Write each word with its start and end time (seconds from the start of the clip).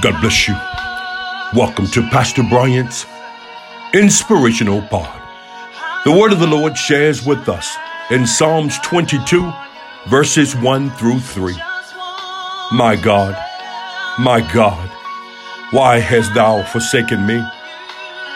God 0.00 0.18
bless 0.22 0.48
you. 0.48 0.54
Welcome 1.52 1.86
to 1.88 2.00
Pastor 2.08 2.42
Bryant's 2.42 3.04
Inspirational 3.92 4.80
Pod. 4.80 5.20
The 6.06 6.12
word 6.12 6.32
of 6.32 6.40
the 6.40 6.46
Lord 6.46 6.78
shares 6.78 7.26
with 7.26 7.50
us 7.50 7.76
in 8.10 8.26
Psalms 8.26 8.78
22, 8.78 9.52
verses 10.06 10.56
1 10.56 10.90
through 10.92 11.20
3. 11.20 11.52
My 12.72 12.96
God, 12.96 13.36
my 14.18 14.40
God, 14.54 14.88
why 15.70 15.98
hast 15.98 16.32
thou 16.32 16.62
forsaken 16.62 17.26
me? 17.26 17.44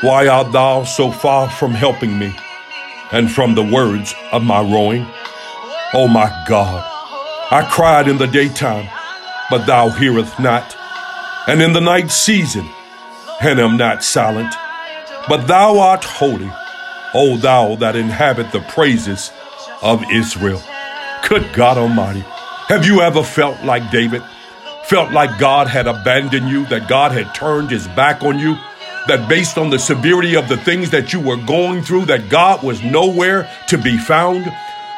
Why 0.03 0.29
art 0.29 0.53
thou 0.53 0.85
so 0.85 1.11
far 1.11 1.49
from 1.49 1.71
helping 1.71 2.19
me 2.19 2.37
and 3.11 3.31
from 3.31 3.55
the 3.55 3.65
words 3.65 4.15
of 4.33 4.43
my 4.43 4.61
rowing? 4.61 5.07
Oh 5.95 6.09
my 6.09 6.29
God, 6.47 6.85
I 7.51 7.67
cried 7.71 8.07
in 8.07 8.19
the 8.19 8.27
daytime, 8.27 8.91
but 9.49 9.65
thou 9.65 9.89
hearest 9.89 10.39
not 10.39 10.77
and 11.47 11.61
in 11.61 11.73
the 11.73 11.81
night 11.81 12.11
season, 12.11 12.67
and 13.41 13.61
am 13.61 13.77
not 13.77 14.03
silent. 14.03 14.55
But 15.29 15.47
thou 15.47 15.79
art 15.79 16.05
holy, 16.05 16.51
O 17.15 17.37
thou 17.37 17.77
that 17.77 17.97
inhabit 17.97 18.53
the 18.53 18.61
praises 18.61 19.31
of 19.83 20.03
Israel. 20.11 20.63
Good 21.29 21.53
God 21.53 21.79
Almighty, 21.79 22.25
have 22.69 22.87
you 22.87 23.01
ever 23.03 23.23
felt 23.23 23.63
like 23.63 23.91
David? 23.91 24.23
Felt 24.87 25.13
like 25.13 25.39
God 25.39 25.67
had 25.67 25.87
abandoned 25.87 26.49
you, 26.49 26.67
that 26.67 26.89
God 26.89 27.13
had 27.13 27.35
turned 27.35 27.71
his 27.71 27.87
back 27.89 28.23
on 28.23 28.39
you? 28.39 28.57
That 29.07 29.29
based 29.29 29.59
on 29.59 29.71
the 29.71 29.79
severity 29.79 30.37
of 30.37 30.49
the 30.49 30.57
things 30.57 30.91
that 30.91 31.13
you 31.13 31.21
were 31.21 31.37
going 31.37 31.83
through, 31.83 32.07
that 32.07 32.31
God 32.31 32.63
was 32.63 32.83
nowhere 32.83 33.51
to 33.69 33.79
be 33.79 33.99
found? 33.99 34.51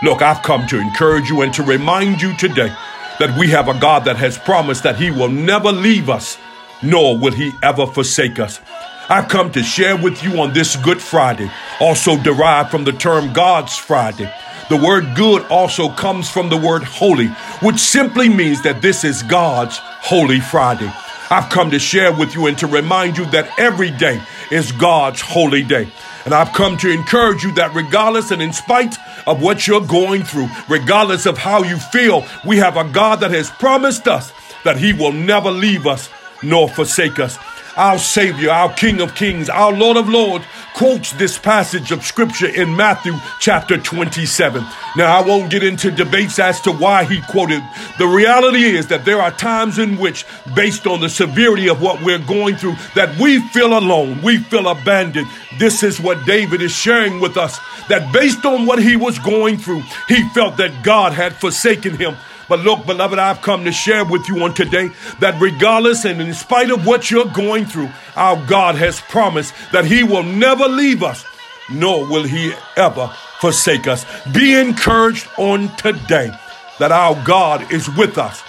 Look, 0.03 0.23
I've 0.23 0.43
come 0.43 0.67
to 0.69 0.79
encourage 0.79 1.29
you 1.29 1.43
and 1.43 1.53
to 1.55 1.63
remind 1.63 2.21
you 2.21 2.37
today 2.37 2.75
that 3.19 3.37
we 3.39 3.51
have 3.51 3.69
a 3.69 3.79
God 3.79 4.05
that 4.05 4.17
has 4.17 4.39
promised 4.39 4.83
that 4.83 4.97
He 4.97 5.11
will 5.11 5.29
never 5.29 5.73
leave 5.73 6.09
us, 6.09 6.39
nor 6.83 7.17
will 7.19 7.33
He 7.33 7.53
ever 7.63 7.87
forsake 7.87 8.39
us. 8.39 8.61
I've 9.09 9.29
come 9.29 9.53
to 9.53 9.63
share 9.63 9.97
with 9.97 10.23
you 10.23 10.41
on 10.41 10.53
this 10.53 10.77
Good 10.77 11.01
Friday, 11.01 11.51
also 11.81 12.17
derived 12.23 12.71
from 12.71 12.85
the 12.85 12.93
term 12.93 13.33
God's 13.33 13.77
Friday. 13.77 14.33
The 14.69 14.77
word 14.77 15.15
good 15.15 15.45
also 15.45 15.91
comes 15.91 16.29
from 16.29 16.49
the 16.49 16.57
word 16.57 16.83
holy, 16.83 17.29
which 17.63 17.79
simply 17.79 18.29
means 18.29 18.63
that 18.63 18.83
this 18.83 19.05
is 19.05 19.23
God's 19.23 19.79
Holy 19.81 20.41
Friday. 20.41 20.93
I've 21.31 21.51
come 21.51 21.71
to 21.71 21.79
share 21.79 22.13
with 22.13 22.35
you 22.35 22.47
and 22.47 22.57
to 22.59 22.67
remind 22.67 23.19
you 23.19 23.27
that 23.31 23.59
every 23.59 23.91
day 23.91 24.23
is 24.51 24.73
God's 24.73 25.21
holy 25.21 25.63
day. 25.63 25.89
And 26.25 26.35
I've 26.35 26.53
come 26.53 26.77
to 26.79 26.91
encourage 26.91 27.43
you 27.43 27.53
that 27.53 27.75
regardless 27.75 28.31
and 28.31 28.43
in 28.43 28.53
spite 28.53 28.97
of 29.27 29.43
what 29.43 29.67
you're 29.67 29.81
going 29.81 30.23
through, 30.23 30.49
regardless 30.69 31.27
of 31.27 31.39
how 31.39 31.63
you 31.63 31.79
feel, 31.79 32.25
we 32.45 32.59
have 32.59 32.77
a 32.77 32.85
God 32.85 33.21
that 33.21 33.31
has 33.33 33.51
promised 33.51 34.09
us 34.09 34.33
that 34.65 34.79
He 34.79 34.93
will 34.93 35.13
never 35.13 35.51
leave 35.51 35.87
us 35.87 36.09
nor 36.43 36.69
forsake 36.69 37.19
us 37.19 37.39
our 37.77 37.99
Savior, 37.99 38.51
our 38.51 38.73
King 38.73 39.01
of 39.01 39.15
Kings, 39.15 39.49
our 39.49 39.73
Lord 39.73 39.97
of 39.97 40.09
Lords, 40.09 40.45
quotes 40.75 41.13
this 41.13 41.39
passage 41.39 41.93
of 41.93 42.05
Scripture 42.05 42.49
in 42.49 42.75
Matthew 42.75 43.15
chapter 43.39 43.77
27. 43.77 44.65
Now, 44.97 45.17
I 45.17 45.27
won't 45.27 45.51
get 45.51 45.63
into 45.63 45.91
debates 45.91 46.39
as 46.39 46.61
to 46.63 46.73
why 46.73 47.05
he 47.05 47.21
quoted. 47.23 47.63
The 47.99 48.07
reality 48.07 48.65
is 48.65 48.89
that 48.89 49.05
there 49.05 49.23
are 49.23 49.31
times 49.31 49.79
in 49.79 49.97
which, 49.97 50.27
based 50.55 50.87
on 50.87 51.01
the 51.01 51.09
severity 51.09 51.69
of 51.69 51.81
what 51.81 52.03
we're 52.03 52.19
going 52.19 52.57
through, 52.57 52.77
that 52.95 53.19
we 53.19 53.41
feel 53.49 53.79
alone, 53.79 54.21
we 54.23 54.39
feel 54.39 54.69
abandoned. 54.69 55.29
This 55.59 55.83
is 55.83 56.01
what 56.01 56.27
David 56.27 56.61
is 56.61 56.73
sharing 56.73 57.21
with 57.21 57.37
us 57.37 57.59
that 57.89 58.13
based 58.13 58.45
on 58.45 58.67
what 58.67 58.83
he 58.83 58.97
was 58.97 59.19
going 59.19 59.57
through, 59.57 59.83
he 60.09 60.29
felt 60.31 60.57
that 60.59 60.83
God 60.83 61.13
had 61.13 61.35
forsaken 61.35 61.97
him. 61.97 62.17
But 62.49 62.61
look, 62.61 62.87
beloved, 62.87 63.19
I've 63.19 63.43
come 63.43 63.65
to 63.65 63.73
share 63.73 64.05
with 64.05 64.29
you 64.29 64.43
on 64.45 64.55
today 64.55 64.91
that 65.21 65.41
regardless 65.41 66.05
and 66.05 66.21
in 66.21 66.33
spite 66.35 66.71
of 66.71 66.87
what 66.87 67.11
you're 67.11 67.27
going 67.27 67.65
through, 67.65 67.91
our 68.15 68.37
God 68.47 68.77
has 68.77 69.01
promised 69.01 69.53
that 69.73 69.85
He 69.85 70.05
will 70.05 70.23
never 70.23 70.69
leave 70.69 71.03
us, 71.03 71.25
nor 71.73 72.07
will 72.07 72.23
He 72.23 72.53
ever 72.77 73.09
forsake 73.41 73.89
us. 73.89 74.07
Be 74.33 74.55
encouraged 74.55 75.27
on 75.39 75.75
today 75.77 76.31
that 76.79 76.93
our 76.93 77.15
God 77.25 77.73
is 77.73 77.89
with 77.97 78.19
us 78.19 78.43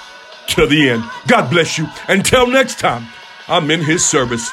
to 0.47 0.65
the 0.65 0.89
end. 0.89 1.03
God 1.27 1.49
bless 1.49 1.77
you. 1.77 1.87
Until 2.07 2.47
next 2.47 2.79
time, 2.79 3.07
I'm 3.47 3.69
in 3.71 3.81
His 3.81 4.05
service. 4.05 4.49